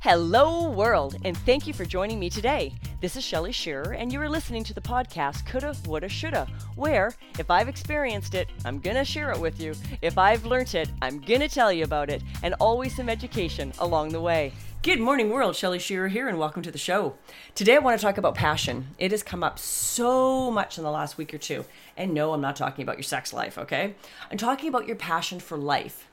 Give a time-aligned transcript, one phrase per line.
[0.00, 2.72] Hello, world, and thank you for joining me today.
[3.00, 7.14] This is Shelly Shearer, and you are listening to the podcast Coulda, Woulda, Shoulda, where
[7.36, 9.74] if I've experienced it, I'm gonna share it with you.
[10.00, 14.10] If I've learnt it, I'm gonna tell you about it, and always some education along
[14.10, 14.52] the way.
[14.82, 15.56] Good morning, world.
[15.56, 17.14] Shelly Shearer here, and welcome to the show.
[17.56, 18.94] Today, I want to talk about passion.
[19.00, 21.64] It has come up so much in the last week or two.
[21.96, 23.96] And no, I'm not talking about your sex life, okay?
[24.30, 26.06] I'm talking about your passion for life.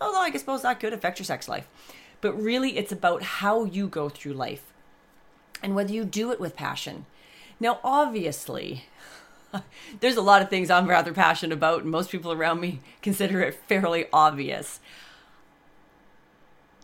[0.00, 1.68] Although I suppose that could affect your sex life
[2.20, 4.72] but really it's about how you go through life
[5.62, 7.06] and whether you do it with passion.
[7.60, 8.84] Now, obviously,
[10.00, 13.40] there's a lot of things I'm rather passionate about, and most people around me consider
[13.40, 14.80] it fairly obvious.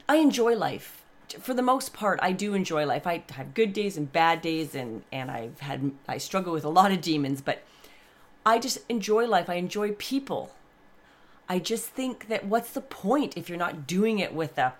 [0.08, 1.02] I enjoy life.
[1.38, 3.06] For the most part, I do enjoy life.
[3.06, 6.68] I have good days and bad days, and, and I've had, I struggle with a
[6.68, 7.62] lot of demons, but
[8.44, 9.48] I just enjoy life.
[9.48, 10.54] I enjoy people.
[11.48, 14.74] I just think that what's the point if you're not doing it with a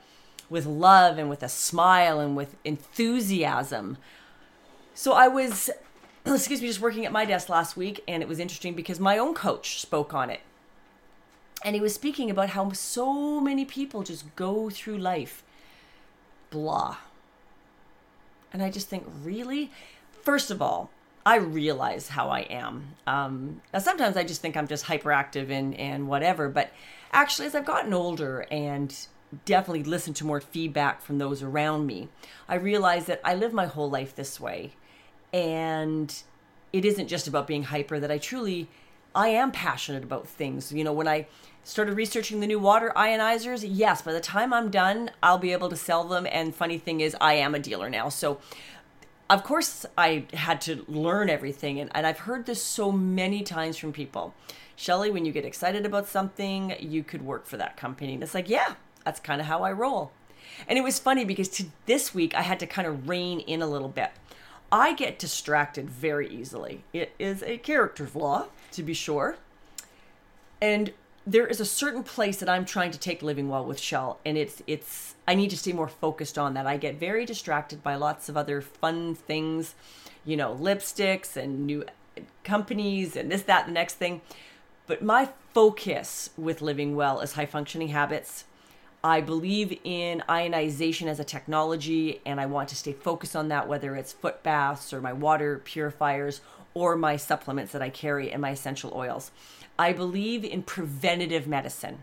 [0.48, 3.96] with love and with a smile and with enthusiasm.
[4.94, 5.70] So I was,
[6.26, 9.18] excuse me, just working at my desk last week, and it was interesting because my
[9.18, 10.40] own coach spoke on it.
[11.64, 15.42] And he was speaking about how so many people just go through life
[16.54, 16.98] blah.
[18.52, 19.72] And I just think, really?
[20.22, 20.90] First of all,
[21.26, 22.94] I realize how I am.
[23.08, 26.70] Um, now, sometimes I just think I'm just hyperactive and, and whatever, but
[27.12, 28.94] actually, as I've gotten older and
[29.44, 32.08] definitely listen to more feedback from those around me.
[32.48, 34.72] I realize that I live my whole life this way.
[35.32, 36.14] And
[36.72, 38.68] it isn't just about being hyper, that I truly,
[39.14, 40.72] I am passionate about things.
[40.72, 41.26] You know, when I
[41.62, 45.68] started researching the new water ionizers, yes, by the time I'm done, I'll be able
[45.70, 46.26] to sell them.
[46.30, 48.08] And funny thing is, I am a dealer now.
[48.08, 48.38] So,
[49.30, 51.80] of course, I had to learn everything.
[51.80, 54.34] And, and I've heard this so many times from people.
[54.76, 58.14] Shelly, when you get excited about something, you could work for that company.
[58.14, 58.74] And it's like, yeah,
[59.04, 60.12] that's kind of how I roll.
[60.68, 63.62] And it was funny because to this week I had to kind of rein in
[63.62, 64.10] a little bit.
[64.72, 66.84] I get distracted very easily.
[66.92, 69.36] It is a character flaw, to be sure.
[70.60, 70.92] And
[71.26, 74.36] there is a certain place that I'm trying to take living well with Shell, and
[74.36, 76.66] it's it's I need to stay more focused on that.
[76.66, 79.74] I get very distracted by lots of other fun things,
[80.24, 81.84] you know, lipsticks and new
[82.42, 84.20] companies and this, that, the next thing.
[84.86, 88.44] But my focus with living well is high functioning habits
[89.04, 93.68] I believe in ionization as a technology, and I want to stay focused on that,
[93.68, 96.40] whether it's foot baths or my water purifiers
[96.72, 99.30] or my supplements that I carry and my essential oils.
[99.78, 101.98] I believe in preventative medicine.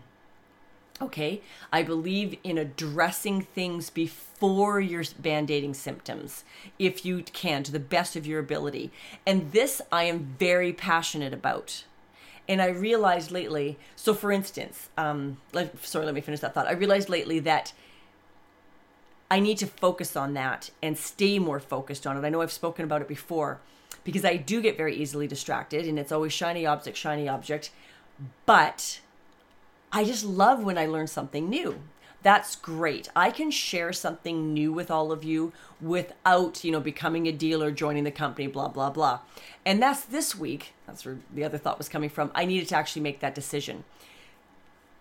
[1.00, 1.42] Okay,
[1.72, 6.44] I believe in addressing things before you're band aiding symptoms,
[6.78, 8.92] if you can, to the best of your ability.
[9.26, 11.82] And this I am very passionate about.
[12.48, 16.66] And I realized lately, so for instance, um, let, sorry, let me finish that thought.
[16.66, 17.72] I realized lately that
[19.30, 22.26] I need to focus on that and stay more focused on it.
[22.26, 23.60] I know I've spoken about it before
[24.04, 27.70] because I do get very easily distracted and it's always shiny object, shiny object.
[28.44, 29.00] But
[29.92, 31.80] I just love when I learn something new
[32.22, 33.08] that's great.
[33.16, 37.70] I can share something new with all of you without, you know, becoming a dealer,
[37.70, 39.20] joining the company, blah, blah, blah.
[39.66, 40.72] And that's this week.
[40.86, 42.30] That's where the other thought was coming from.
[42.34, 43.84] I needed to actually make that decision.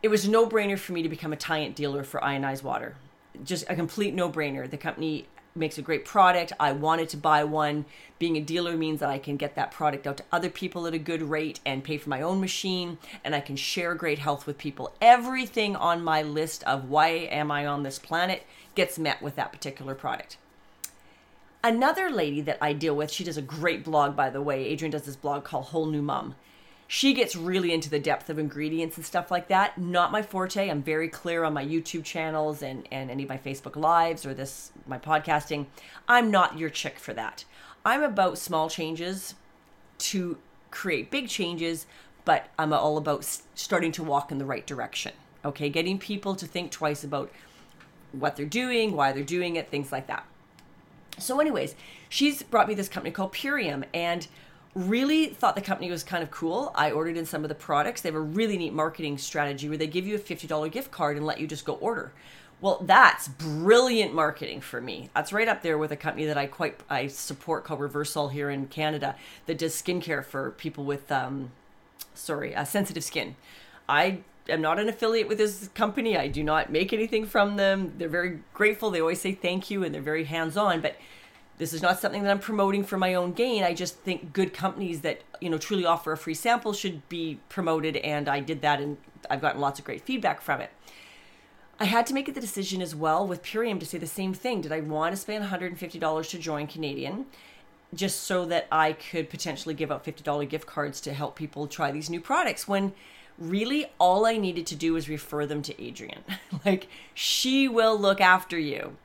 [0.02, 2.96] It was no brainer for me to become a Tyent dealer for ionized water.
[3.44, 4.70] Just a complete no brainer.
[4.70, 6.54] The company makes a great product.
[6.60, 7.86] I wanted to buy one.
[8.20, 10.94] Being a dealer means that I can get that product out to other people at
[10.94, 14.46] a good rate and pay for my own machine and I can share great health
[14.46, 14.94] with people.
[15.02, 18.44] Everything on my list of why am I on this planet
[18.76, 20.38] gets met with that particular product.
[21.64, 24.72] Another lady that I deal with, she does a great blog by the way.
[24.72, 26.36] Adrienne does this blog called Whole New Mom
[26.94, 29.78] she gets really into the depth of ingredients and stuff like that.
[29.78, 30.70] Not my forte.
[30.70, 34.34] I'm very clear on my YouTube channels and, and any of my Facebook lives or
[34.34, 35.68] this my podcasting.
[36.10, 37.46] I'm not your chick for that.
[37.86, 39.36] I'm about small changes
[40.00, 40.38] to
[40.70, 41.86] create big changes,
[42.26, 43.24] but I'm all about
[43.56, 45.14] starting to walk in the right direction.
[45.46, 47.32] Okay, getting people to think twice about
[48.12, 50.26] what they're doing, why they're doing it, things like that.
[51.20, 51.74] So, anyways,
[52.10, 54.28] she's brought me this company called Purium, and
[54.76, 56.72] really thought the company was kind of cool.
[56.76, 58.02] I ordered in some of the products.
[58.02, 61.18] They have a really neat marketing strategy where they give you a $50 gift card
[61.18, 62.12] and let you just go order.
[62.62, 65.10] Well, that's brilliant marketing for me.
[65.16, 68.52] That's right up there with a company that I quite I support called Reversal here
[68.52, 69.16] in Canada
[69.48, 71.52] that does skincare for people with um
[72.14, 73.36] sorry, uh, sensitive skin.
[73.90, 76.16] I am not an affiliate with this company.
[76.16, 77.94] I do not make anything from them.
[77.98, 78.92] They're very grateful.
[78.92, 80.98] They always say thank you and they're very hands-on, but
[81.62, 83.64] this is not something that I'm promoting for my own gain.
[83.64, 87.38] I just think good companies that, you know, truly offer a free sample should be
[87.50, 88.98] promoted and I did that and
[89.30, 90.72] I've gotten lots of great feedback from it.
[91.80, 94.62] I had to make the decision as well with Purium to say the same thing.
[94.62, 97.28] Did I want to spend $150 to join Canadian?
[97.94, 101.92] just so that I could potentially give out $50 gift cards to help people try
[101.92, 102.94] these new products when
[103.38, 106.24] really all I needed to do was refer them to Adrienne.
[106.66, 108.96] like, she will look after you.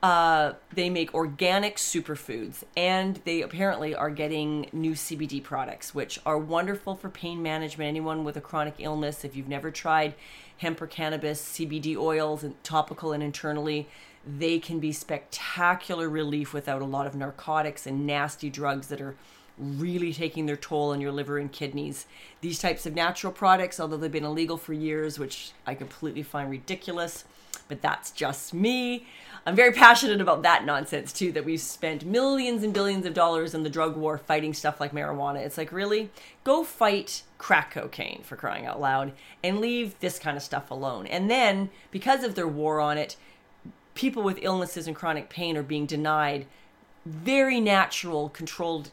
[0.00, 6.38] Uh, they make organic superfoods and they apparently are getting new CBD products, which are
[6.38, 7.88] wonderful for pain management.
[7.88, 10.14] Anyone with a chronic illness, if you've never tried
[10.58, 13.88] hemp or cannabis, CBD oils, and topical and internally,
[14.26, 19.16] they can be spectacular relief without a lot of narcotics and nasty drugs that are
[19.58, 22.06] really taking their toll on your liver and kidneys.
[22.40, 26.50] These types of natural products, although they've been illegal for years, which I completely find
[26.50, 27.24] ridiculous,
[27.68, 29.06] but that's just me.
[29.46, 33.54] I'm very passionate about that nonsense too, that we've spent millions and billions of dollars
[33.54, 35.38] in the drug war fighting stuff like marijuana.
[35.38, 36.10] It's like, really?
[36.44, 39.12] Go fight crack cocaine for crying out loud
[39.42, 41.06] and leave this kind of stuff alone.
[41.06, 43.16] And then, because of their war on it,
[43.94, 46.46] people with illnesses and chronic pain are being denied
[47.06, 48.90] very natural, controlled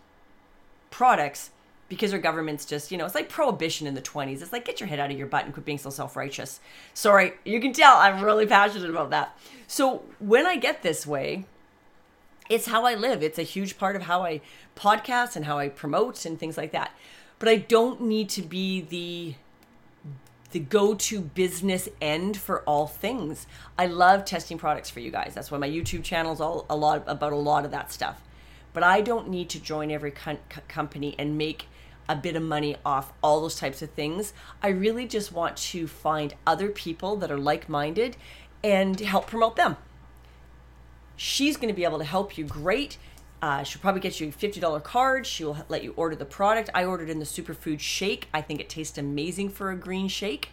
[0.89, 1.49] products
[1.87, 4.41] because our government's just, you know, it's like prohibition in the 20s.
[4.41, 6.59] It's like, get your head out of your butt and quit being so self righteous.
[6.93, 9.37] Sorry, you can tell I'm really passionate about that.
[9.67, 11.45] So when I get this way,
[12.49, 13.23] it's how I live.
[13.23, 14.41] It's a huge part of how I
[14.75, 16.91] podcast and how I promote and things like that.
[17.39, 19.35] But I don't need to be the
[20.51, 23.45] the go-to business end for all things.
[23.77, 25.33] I love testing products for you guys.
[25.35, 28.21] That's why my YouTube channel is all a lot about a lot of that stuff.
[28.71, 30.37] But I don't need to join every co-
[30.69, 31.67] company and make
[32.07, 34.33] a bit of money off all those types of things.
[34.61, 38.17] I really just want to find other people that are like-minded
[38.63, 39.77] and help promote them.
[41.15, 42.97] She's going to be able to help you great.
[43.41, 45.27] Uh, she'll probably get you a $50 card.
[45.27, 46.69] She'll let you order the product.
[46.73, 48.27] I ordered in the superfood shake.
[48.33, 50.49] I think it tastes amazing for a green shake.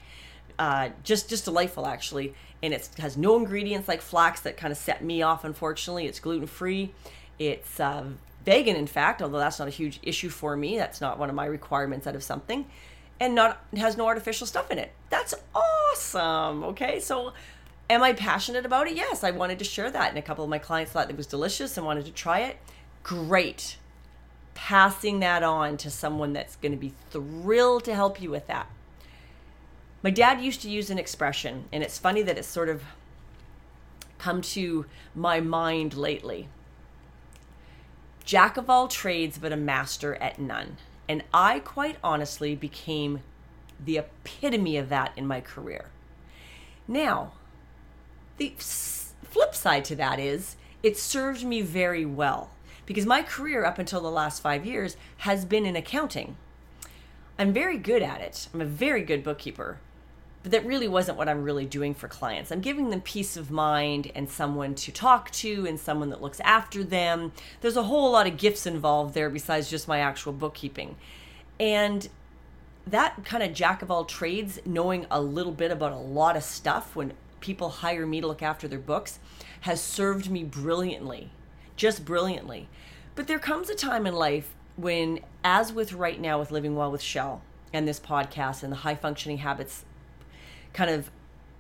[0.59, 4.77] Uh, just just delightful actually, and it has no ingredients like flax that kind of
[4.77, 5.45] set me off.
[5.45, 6.93] Unfortunately, it's gluten free.
[7.39, 8.05] It's uh,
[8.44, 10.77] vegan, in fact, although that's not a huge issue for me.
[10.77, 12.67] That's not one of my requirements out of something,
[13.21, 14.93] and not has no artificial stuff in it.
[15.11, 16.65] That's awesome.
[16.65, 17.33] Okay, so
[17.89, 18.97] am I passionate about it?
[18.97, 21.27] Yes, I wanted to share that, and a couple of my clients thought it was
[21.27, 22.56] delicious and wanted to try it
[23.03, 23.79] great.
[24.55, 28.69] Passing that on to someone that's going to be thrilled to help you with that.
[30.03, 32.83] My dad used to use an expression, and it's funny that it's sort of
[34.19, 36.49] come to my mind lately.
[38.32, 40.79] Jack of all trades, but a master at none.
[41.06, 43.20] And I quite honestly became
[43.79, 45.90] the epitome of that in my career.
[46.88, 47.32] Now,
[48.38, 52.49] the flip side to that is it served me very well
[52.87, 56.38] because my career up until the last five years has been in accounting.
[57.38, 58.49] I'm very good at it.
[58.55, 59.79] I'm a very good bookkeeper,
[60.43, 62.50] but that really wasn't what I'm really doing for clients.
[62.50, 66.41] I'm giving them peace of mind and someone to talk to and someone that looks
[66.41, 67.33] after them.
[67.61, 70.97] There's a whole lot of gifts involved there besides just my actual bookkeeping.
[71.61, 72.09] And
[72.87, 76.43] that kind of jack of all trades, knowing a little bit about a lot of
[76.43, 79.21] stuff when people hire me to look after their books,
[79.61, 81.31] has served me brilliantly
[81.77, 82.69] just brilliantly.
[83.15, 86.91] But there comes a time in life when, as with right now with Living Well
[86.91, 87.43] with Shell
[87.73, 89.85] and this podcast and the high functioning habits
[90.73, 91.11] kind of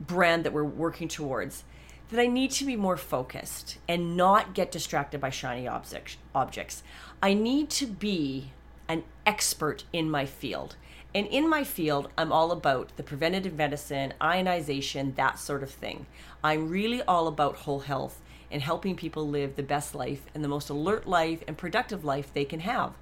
[0.00, 1.64] brand that we're working towards,
[2.10, 6.82] that I need to be more focused and not get distracted by shiny object, objects.
[7.22, 8.50] I need to be
[8.88, 10.76] an expert in my field.
[11.14, 16.06] And in my field, I'm all about the preventative medicine, ionization, that sort of thing.
[16.42, 18.20] I'm really all about whole health
[18.50, 22.32] and helping people live the best life and the most alert life and productive life
[22.32, 22.92] they can have.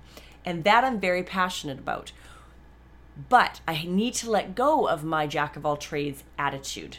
[0.45, 2.13] And that I'm very passionate about.
[3.29, 6.99] But I need to let go of my jack of all trades attitude.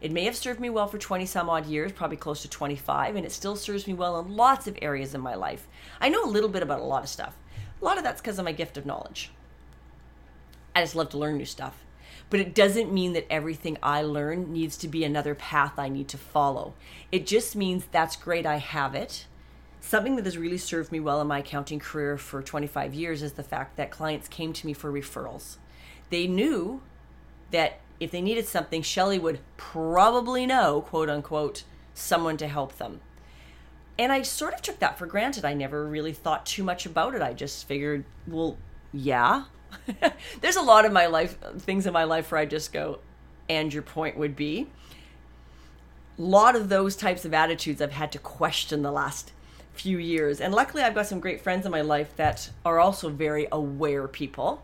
[0.00, 3.14] It may have served me well for 20 some odd years, probably close to 25,
[3.14, 5.68] and it still serves me well in lots of areas in my life.
[6.00, 7.36] I know a little bit about a lot of stuff.
[7.80, 9.30] A lot of that's because of my gift of knowledge.
[10.74, 11.84] I just love to learn new stuff
[12.32, 16.08] but it doesn't mean that everything I learn needs to be another path I need
[16.08, 16.72] to follow.
[17.12, 19.26] It just means that's great, I have it.
[19.82, 23.32] Something that has really served me well in my accounting career for 25 years is
[23.32, 25.56] the fact that clients came to me for referrals.
[26.08, 26.80] They knew
[27.50, 33.00] that if they needed something, Shelly would probably know, quote unquote, someone to help them.
[33.98, 35.44] And I sort of took that for granted.
[35.44, 37.20] I never really thought too much about it.
[37.20, 38.56] I just figured, well,
[38.92, 39.44] yeah,
[40.40, 43.00] There's a lot of my life things in my life where I just go,
[43.48, 44.68] and your point would be.
[46.18, 49.32] A lot of those types of attitudes I've had to question the last
[49.74, 50.40] few years.
[50.40, 54.06] And luckily, I've got some great friends in my life that are also very aware
[54.08, 54.62] people.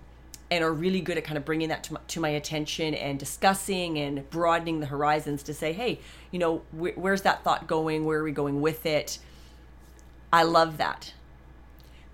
[0.51, 3.19] and are really good at kind of bringing that to my, to my attention and
[3.19, 6.01] discussing and broadening the horizons to say, hey,
[6.31, 8.05] you know, wh- where's that thought going?
[8.05, 9.19] Where are we going with it?
[10.33, 11.13] I love that.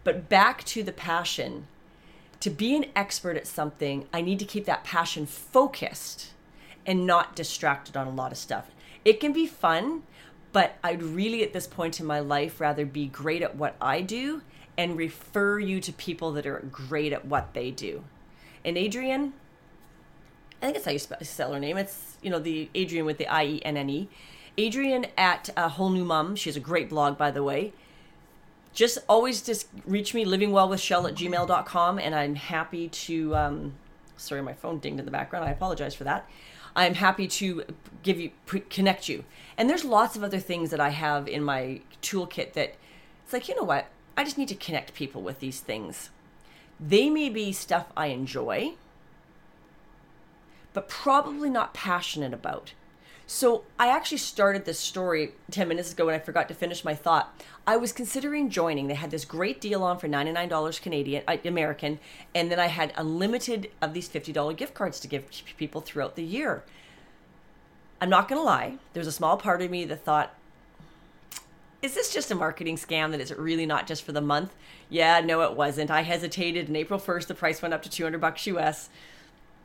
[0.02, 1.66] But back to the passion.
[2.40, 6.32] To be an expert at something, I need to keep that passion focused
[6.84, 8.70] and not distracted on a lot of stuff.
[9.04, 10.02] It can be fun,
[10.54, 14.00] but I'd really, at this point in my life, rather be great at what I
[14.00, 14.40] do
[14.78, 18.04] and refer you to people that are great at what they do.
[18.64, 19.32] And Adrienne,
[20.62, 21.76] I think that's how you spell her name.
[21.76, 24.08] It's, you know, the Adrienne with the I E N N E.
[24.56, 26.36] Adrienne at a Whole New Mom.
[26.36, 27.72] She has a great blog, by the way.
[28.72, 33.34] Just always just reach me, livingwellwithshell at gmail.com, and I'm happy to.
[33.34, 33.74] Um,
[34.16, 35.46] sorry, my phone dinged in the background.
[35.46, 36.28] I apologize for that.
[36.76, 37.64] I'm happy to
[38.02, 38.30] give you
[38.68, 39.24] connect you.
[39.56, 42.74] And there's lots of other things that I have in my toolkit that
[43.22, 43.86] it's like, you know what?
[44.16, 46.10] I just need to connect people with these things.
[46.80, 48.74] They may be stuff I enjoy,
[50.72, 52.74] but probably not passionate about.
[53.26, 56.94] So I actually started this story 10 minutes ago and I forgot to finish my
[56.94, 57.42] thought.
[57.66, 58.86] I was considering joining.
[58.86, 61.98] They had this great deal on for $99 Canadian, uh, American,
[62.34, 65.24] and then I had unlimited of these $50 gift cards to give
[65.56, 66.64] people throughout the year.
[68.00, 70.34] I'm not going to lie, there's a small part of me that thought,
[71.80, 74.54] is this just a marketing scam that is really not just for the month?
[74.90, 75.90] Yeah, no, it wasn't.
[75.90, 78.90] I hesitated, and April 1st, the price went up to 200 bucks US.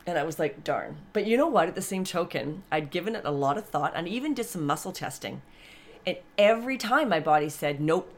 [0.06, 0.96] And I was like, darn.
[1.12, 1.68] But you know what?
[1.68, 4.66] At the same token, I'd given it a lot of thought and even did some
[4.66, 5.42] muscle testing.
[6.06, 8.12] And every time my body said, nope,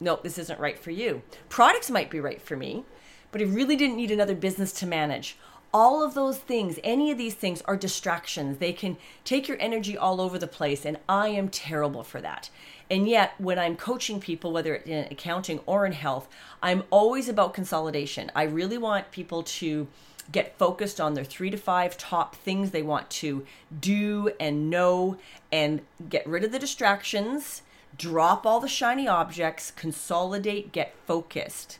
[0.00, 1.22] nope, this isn't right for you.
[1.48, 2.84] Products might be right for me,
[3.32, 5.36] but I really didn't need another business to manage.
[5.72, 8.58] All of those things, any of these things are distractions.
[8.58, 12.48] They can take your energy all over the place, and I am terrible for that.
[12.88, 16.28] And yet, when I'm coaching people, whether in accounting or in health,
[16.62, 18.30] I'm always about consolidation.
[18.36, 19.88] I really want people to
[20.32, 23.44] get focused on their three to five top things they want to
[23.78, 25.18] do and know
[25.52, 27.62] and get rid of the distractions,
[27.96, 31.78] drop all the shiny objects, consolidate, get focused.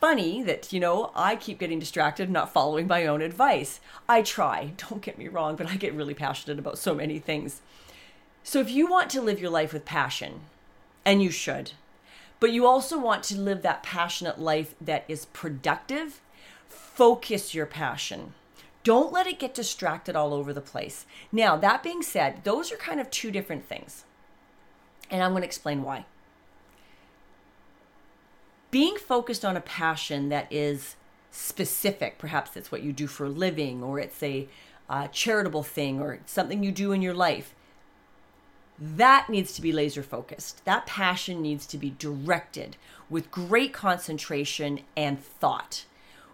[0.00, 3.80] Funny that, you know, I keep getting distracted, not following my own advice.
[4.08, 7.60] I try, don't get me wrong, but I get really passionate about so many things.
[8.44, 10.40] So if you want to live your life with passion,
[11.04, 11.72] and you should,
[12.40, 16.20] but you also want to live that passionate life that is productive
[16.98, 18.34] focus your passion.
[18.82, 21.06] Don't let it get distracted all over the place.
[21.30, 24.04] Now, that being said, those are kind of two different things.
[25.08, 26.06] And I'm going to explain why.
[28.72, 30.96] Being focused on a passion that is
[31.30, 34.48] specific, perhaps it's what you do for a living, or it's a
[34.90, 37.54] uh, charitable thing, or something you do in your life,
[38.76, 40.64] that needs to be laser focused.
[40.64, 42.76] That passion needs to be directed
[43.08, 45.84] with great concentration and thought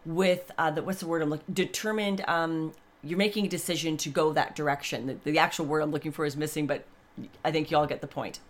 [0.06, 2.24] with uh, the what's the word I'm looking determined.
[2.28, 5.06] Um, you're making a decision to go that direction.
[5.06, 6.84] The, the actual word I'm looking for is missing, but
[7.44, 8.40] I think y'all get the point.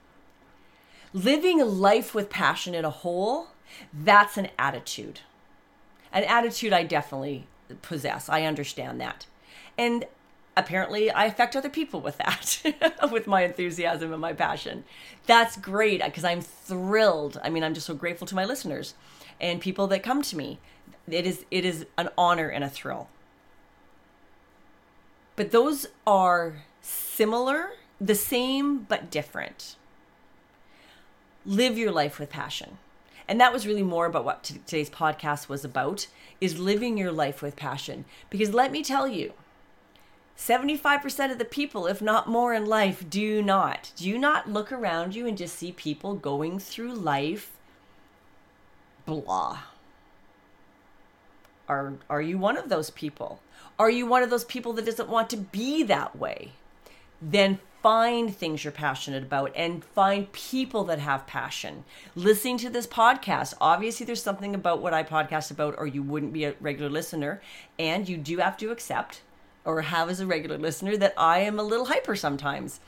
[1.12, 3.48] Living life with passion in a whole,
[3.92, 5.20] that's an attitude.
[6.12, 7.46] An attitude I definitely
[7.82, 8.28] possess.
[8.28, 9.26] I understand that.
[9.76, 10.06] And
[10.56, 12.62] apparently I affect other people with that,
[13.12, 14.84] with my enthusiasm and my passion.
[15.26, 17.40] That's great because I'm thrilled.
[17.42, 18.94] I mean, I'm just so grateful to my listeners
[19.40, 20.58] and people that come to me
[21.08, 23.08] it is it is an honor and a thrill.
[25.36, 27.70] But those are similar,
[28.00, 29.76] the same but different.
[31.44, 32.78] Live your life with passion.
[33.26, 36.06] And that was really more about what today's podcast was about
[36.40, 39.32] is living your life with passion because let me tell you
[40.36, 43.92] 75% of the people, if not more in life, do not.
[43.96, 47.52] Do you not look around you and just see people going through life
[49.06, 49.60] blah?
[51.68, 53.40] Are are you one of those people?
[53.78, 56.52] Are you one of those people that doesn't want to be that way?
[57.20, 61.84] Then find things you're passionate about and find people that have passion.
[62.14, 66.32] Listening to this podcast, obviously there's something about what I podcast about or you wouldn't
[66.32, 67.42] be a regular listener
[67.78, 69.20] and you do have to accept
[69.66, 72.80] or have as a regular listener that I am a little hyper sometimes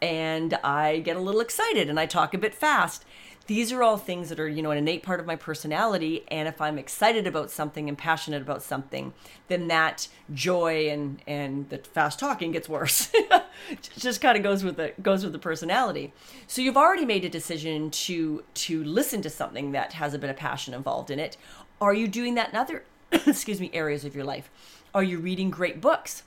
[0.00, 3.04] and I get a little excited and I talk a bit fast
[3.48, 6.46] these are all things that are you know an innate part of my personality and
[6.46, 9.12] if i'm excited about something and passionate about something
[9.48, 13.10] then that joy and and the fast talking gets worse.
[13.96, 16.12] Just kind of goes with the goes with the personality.
[16.46, 20.30] So you've already made a decision to to listen to something that has a bit
[20.30, 21.36] of passion involved in it.
[21.80, 24.50] Are you doing that in other excuse me areas of your life?
[24.94, 26.22] Are you reading great books?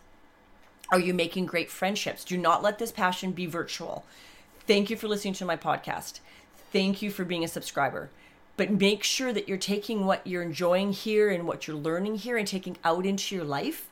[0.91, 2.25] Are you making great friendships?
[2.25, 4.05] Do not let this passion be virtual.
[4.67, 6.19] Thank you for listening to my podcast
[6.71, 8.09] Thank you for being a subscriber.
[8.57, 12.37] but make sure that you're taking what you're enjoying here and what you're learning here
[12.37, 13.89] and taking out into your life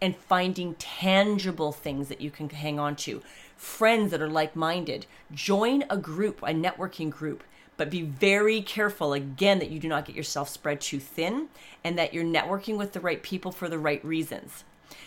[0.00, 3.20] and finding tangible things that you can hang on to.
[3.56, 5.04] Friends that are like minded.
[5.34, 7.42] Join a group, a networking group,
[7.76, 11.48] but be very careful again that you do not get yourself spread too thin
[11.84, 14.64] and that you're networking with the right people for the right reasons.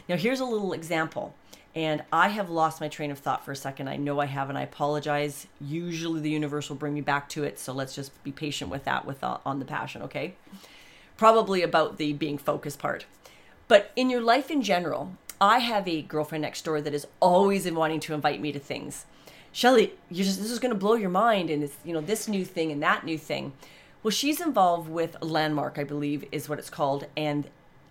[0.07, 1.33] Now, here's a little example.
[1.73, 3.87] And I have lost my train of thought for a second.
[3.87, 5.47] I know I have, and I apologize.
[5.61, 7.59] Usually, the universe will bring me back to it.
[7.59, 9.05] So let's just be patient with that.
[9.05, 10.35] With uh, on the passion, okay?
[11.15, 13.05] Probably about the being focused part.
[13.69, 17.69] But in your life in general, I have a girlfriend next door that is always
[17.71, 19.05] wanting to invite me to things.
[19.53, 22.27] Shelly, you just this is going to blow your mind, and it's you know this
[22.27, 23.53] new thing and that new thing.
[24.03, 27.47] Well, she's involved with Landmark, I believe, is what it's called, and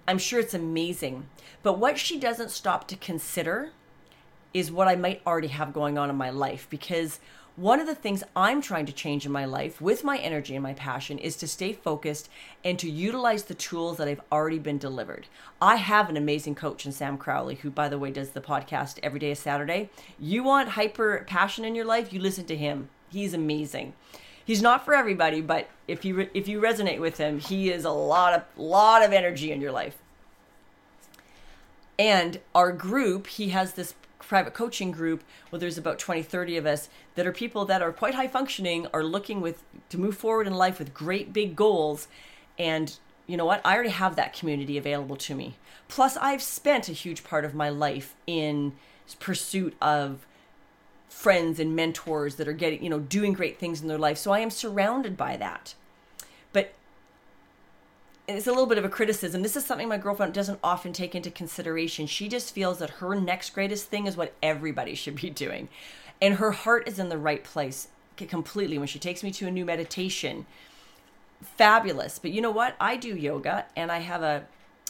[0.06, 1.26] I'm sure it's amazing.
[1.62, 3.70] But what she doesn't stop to consider
[4.52, 7.20] is what I might already have going on in my life because
[7.56, 10.62] one of the things I'm trying to change in my life with my energy and
[10.62, 12.30] my passion is to stay focused
[12.64, 15.26] and to utilize the tools that I've already been delivered.
[15.60, 18.98] I have an amazing coach in Sam Crowley, who, by the way, does the podcast
[19.02, 19.90] every day Saturday.
[20.18, 22.12] You want hyper passion in your life?
[22.12, 22.88] You listen to him.
[23.10, 23.92] He's amazing.
[24.50, 27.84] He's not for everybody, but if you re- if you resonate with him, he is
[27.84, 29.96] a lot of lot of energy in your life.
[32.00, 36.66] And our group, he has this private coaching group where there's about 20 30 of
[36.66, 40.48] us that are people that are quite high functioning are looking with to move forward
[40.48, 42.08] in life with great big goals.
[42.58, 43.60] And you know what?
[43.64, 45.54] I already have that community available to me.
[45.86, 48.72] Plus i've spent a huge part of my life in
[49.20, 50.26] pursuit of
[51.10, 54.30] friends and mentors that are getting you know doing great things in their life so
[54.30, 55.74] i am surrounded by that
[56.52, 56.72] but
[58.36, 59.42] it's a little bit of a criticism.
[59.42, 62.06] This is something my girlfriend doesn't often take into consideration.
[62.06, 65.68] She just feels that her next greatest thing is what everybody should be doing.
[66.22, 69.50] And her heart is in the right place completely when she takes me to a
[69.50, 70.46] new meditation.
[71.42, 72.18] Fabulous.
[72.18, 72.76] But you know what?
[72.78, 74.46] I do yoga and I have a,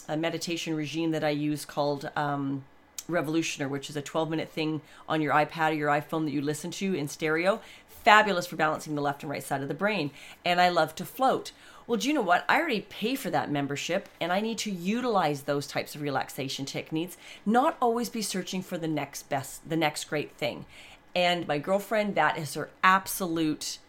[0.07, 2.65] a meditation regime that I use called um,
[3.09, 6.41] Revolutioner, which is a 12 minute thing on your iPad or your iPhone that you
[6.41, 7.61] listen to in stereo.
[7.87, 10.11] Fabulous for balancing the left and right side of the brain.
[10.43, 11.51] And I love to float
[11.91, 12.45] well, do you know what?
[12.47, 16.65] I already pay for that membership and I need to utilize those types of relaxation
[16.65, 20.65] techniques, not always be searching for the next best, the next great thing.
[21.13, 23.79] And my girlfriend, that is her absolute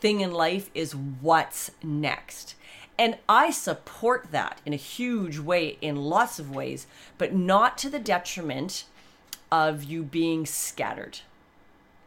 [0.00, 2.56] thing in life is what's next.
[3.00, 6.86] And I support that in a huge way, in lots of ways,
[7.16, 8.84] but not to the detriment
[9.50, 11.20] of you being scattered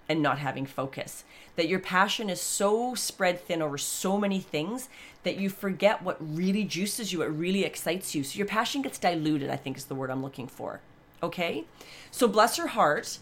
[0.08, 1.24] and not having focus.
[1.56, 4.88] That your passion is so spread thin over so many things
[5.24, 8.24] that you forget what really juices you, what really excites you.
[8.24, 10.80] So your passion gets diluted, I think is the word I'm looking for.
[11.24, 11.66] Okay?
[12.12, 13.18] So bless her heart.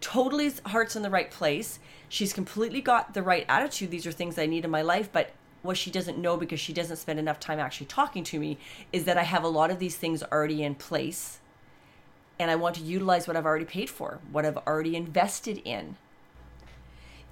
[0.00, 1.80] Totally heart's in the right place.
[2.08, 3.90] She's completely got the right attitude.
[3.90, 6.72] These are things I need in my life, but what she doesn't know because she
[6.72, 8.58] doesn't spend enough time actually talking to me
[8.92, 11.38] is that I have a lot of these things already in place
[12.38, 15.96] and I want to utilize what I've already paid for, what I've already invested in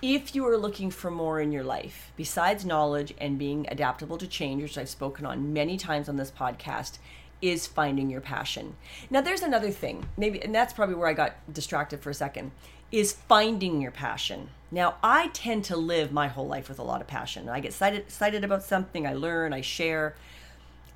[0.01, 4.29] if you are looking for more in your life, besides knowledge and being adaptable to
[4.29, 6.99] change, which I've spoken on many times on this podcast,
[7.43, 8.77] is finding your passion.
[9.11, 12.53] Now, there's another thing, maybe, and that's probably where I got distracted for a second,
[12.93, 14.51] is finding your passion.
[14.71, 17.49] Now, I tend to live my whole life with a lot of passion.
[17.49, 20.15] I get excited, excited about something, I learn, I share.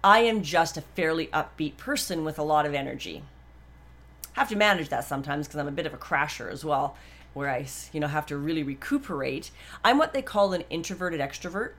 [0.05, 3.23] I am just a fairly upbeat person with a lot of energy.
[4.35, 6.97] Have to manage that sometimes because I'm a bit of a crasher as well
[7.35, 9.51] where I, you know, have to really recuperate.
[9.83, 11.73] I'm what they call an introverted extrovert.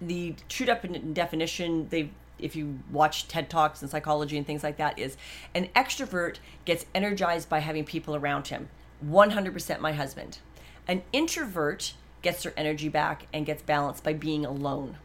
[0.00, 4.98] The true definition, they if you watch TED Talks and psychology and things like that,
[4.98, 5.16] is
[5.54, 8.68] an extrovert gets energized by having people around him.
[9.04, 10.38] 100% my husband.
[10.88, 14.98] An introvert gets their energy back and gets balanced by being alone.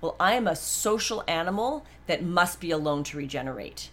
[0.00, 3.90] Well, I am a social animal that must be alone to regenerate.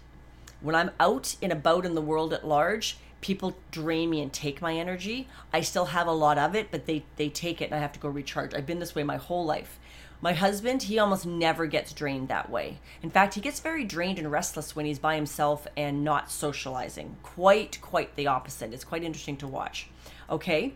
[0.61, 4.61] When I'm out and about in the world at large, people drain me and take
[4.61, 5.27] my energy.
[5.51, 7.93] I still have a lot of it, but they they take it and I have
[7.93, 8.53] to go recharge.
[8.53, 9.79] I've been this way my whole life.
[10.21, 12.79] My husband, he almost never gets drained that way.
[13.01, 17.17] In fact, he gets very drained and restless when he's by himself and not socializing.
[17.23, 18.73] Quite quite the opposite.
[18.73, 19.89] It's quite interesting to watch.
[20.29, 20.73] Okay?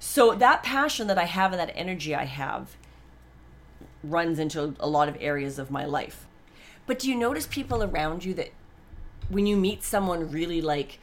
[0.00, 2.76] So that passion that I have and that energy I have
[4.02, 6.26] runs into a lot of areas of my life.
[6.86, 8.50] But do you notice people around you that
[9.28, 10.98] when you meet someone really like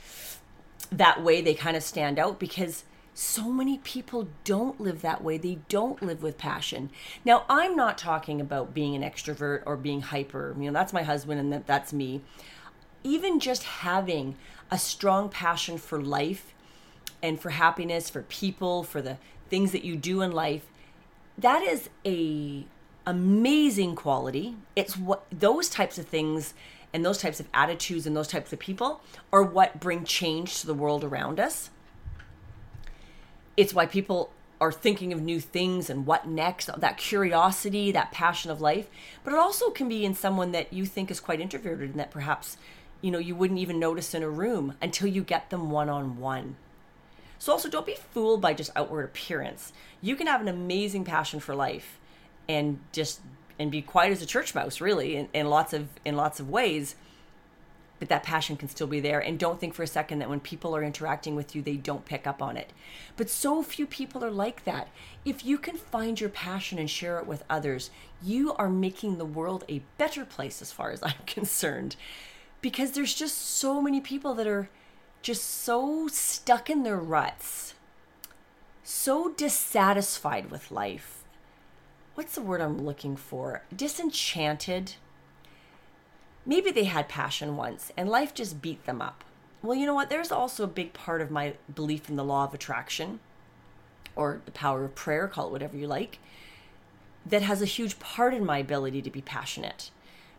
[0.92, 2.84] that way they kind of stand out because
[3.14, 5.40] so many people don't live that way.
[5.40, 6.92] They don't live with passion.
[7.26, 10.56] Now, I'm not talking about being an extrovert or being hyper.
[10.56, 12.22] You know, that's my husband and that, that's me.
[13.04, 14.36] Even just having
[14.70, 16.54] a strong passion for life
[17.22, 19.18] and for happiness, for people, for the
[19.50, 20.68] things that you do in life
[21.38, 22.66] that is a
[23.06, 24.56] amazing quality.
[24.76, 26.54] It's what those types of things
[26.94, 29.02] and those types of attitudes and those types of people
[29.32, 31.70] are what bring change to the world around us.
[33.56, 38.50] It's why people are thinking of new things and what next, that curiosity, that passion
[38.50, 38.88] of life.
[39.24, 42.12] But it also can be in someone that you think is quite introverted and that
[42.12, 42.58] perhaps,
[43.02, 46.18] you know, you wouldn't even notice in a room until you get them one on
[46.18, 46.56] one.
[47.40, 49.74] So also don't be fooled by just outward appearance.
[50.02, 52.00] You can have an amazing passion for life
[52.48, 53.22] and just
[53.60, 56.50] and be quiet as a church mouse really in, in lots of in lots of
[56.50, 56.96] ways
[58.00, 59.20] but that passion can still be there.
[59.20, 62.06] And don't think for a second that when people are interacting with you they don't
[62.06, 62.72] pick up on it.
[63.16, 64.90] But so few people are like that.
[65.26, 67.90] If you can find your passion and share it with others
[68.24, 71.96] you are making the world a better place as far as i'm concerned.
[72.62, 74.70] Because there's just so many people that are
[75.28, 77.74] just so stuck in their ruts
[78.84, 81.18] so dissatisfied with life
[82.18, 83.62] what's the word I'm looking for?
[83.76, 84.94] Disenchanted.
[86.48, 89.24] Maybe they had passion once and life just beat them up.
[89.62, 90.10] Well, you know what?
[90.10, 93.20] There's also a big part of my belief in the law of attraction
[94.16, 96.18] or the power of prayer, call it whatever you like,
[97.24, 99.92] that has a huge part in my ability to be passionate.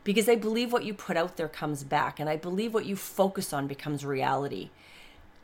[0.05, 2.97] Because I believe what you put out there comes back, and I believe what you
[2.97, 4.71] focus on becomes reality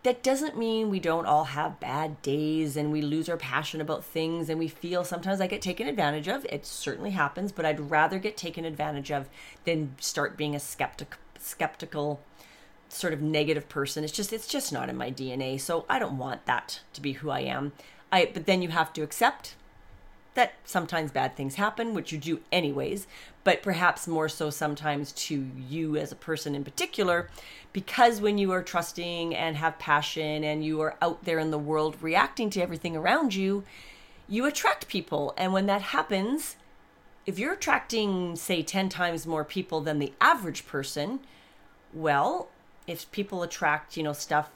[0.05, 4.05] that doesn't mean we don't all have bad days and we lose our passion about
[4.05, 6.45] things and we feel sometimes I get taken advantage of.
[6.45, 9.31] It certainly happens, but I'd rather get taken advantage of
[9.65, 12.21] than start being a skeptic skeptical
[12.91, 14.05] sort of negative person.
[14.05, 15.59] It's just it's just not in my DNA.
[15.59, 17.73] So I don't want that to be who I am.
[18.13, 19.55] I but then you have to accept
[20.35, 23.07] that sometimes bad things happen, which you do anyways,
[23.45, 27.29] but perhaps more so sometimes to you as a person in particular,
[27.73, 31.59] because when you are trusting and have passion and you are out there in the
[31.59, 33.65] world reacting to everything around you,
[34.29, 35.35] you attract people.
[35.37, 36.57] And when that happens,
[37.27, 41.21] if you're attracting, say, 10 times more people than the average person,
[41.93, 42.49] well,
[42.87, 44.51] if people attract, you know, stuff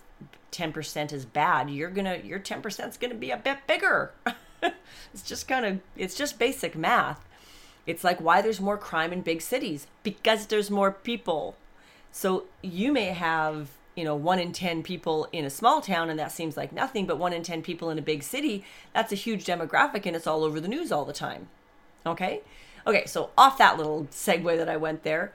[0.52, 4.12] 10% is bad, you're going to, your 10% is going to be a bit bigger.
[5.14, 7.24] it's just kind of it's just basic math.
[7.86, 11.56] It's like why there's more crime in big cities because there's more people.
[12.12, 16.18] So you may have, you know, 1 in 10 people in a small town and
[16.18, 19.16] that seems like nothing, but 1 in 10 people in a big city, that's a
[19.16, 21.48] huge demographic and it's all over the news all the time.
[22.04, 22.42] Okay?
[22.86, 25.32] Okay, so off that little segue that I went there,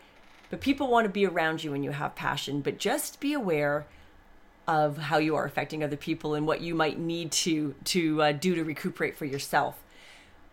[0.49, 3.86] but people want to be around you when you have passion, but just be aware
[4.67, 8.32] of how you are affecting other people and what you might need to to uh,
[8.32, 9.84] do to recuperate for yourself.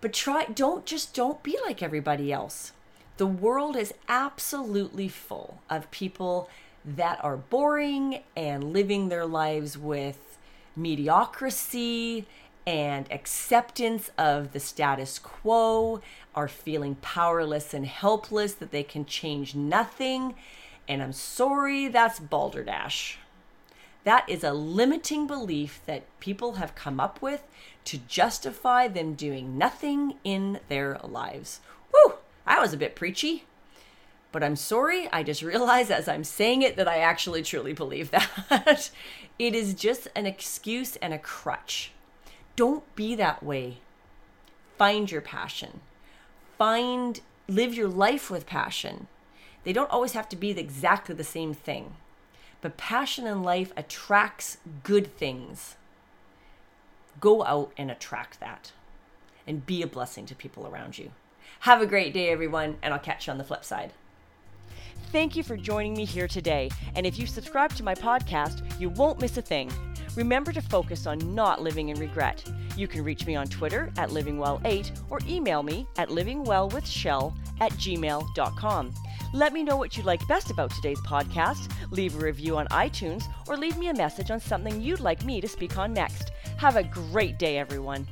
[0.00, 2.72] But try don't just don't be like everybody else.
[3.18, 6.48] The world is absolutely full of people
[6.84, 10.38] that are boring and living their lives with
[10.74, 12.26] mediocrity
[12.66, 16.00] and acceptance of the status quo
[16.34, 20.34] are feeling powerless and helpless that they can change nothing.
[20.88, 23.18] And i'm sorry that's balderdash
[24.04, 27.42] that is a limiting belief that people have come up with
[27.84, 31.60] to justify them doing nothing in their lives.
[31.90, 32.14] Whew,
[32.46, 33.44] that was a bit preachy.
[34.32, 38.10] But I'm sorry, I just realized as I'm saying it that I actually truly believe
[38.50, 38.90] that.
[39.38, 41.92] it is just an excuse and a crutch.
[42.56, 43.78] Don't be that way.
[44.78, 45.80] Find your passion.
[46.56, 49.08] Find, live your life with passion.
[49.64, 51.94] They don't always have to be exactly the same thing.
[52.60, 55.76] But passion in life attracts good things.
[57.20, 58.72] Go out and attract that
[59.46, 61.10] and be a blessing to people around you.
[61.60, 63.92] Have a great day, everyone, and I'll catch you on the flip side.
[65.12, 66.70] Thank you for joining me here today.
[66.94, 69.70] And if you subscribe to my podcast, you won't miss a thing.
[70.16, 72.44] Remember to focus on not living in regret.
[72.76, 78.94] You can reach me on Twitter at livingwell8 or email me at livingwellwithshell at gmail.com.
[79.32, 83.22] Let me know what you liked best about today's podcast, leave a review on iTunes,
[83.46, 86.32] or leave me a message on something you'd like me to speak on next.
[86.56, 88.08] Have a great day, everyone.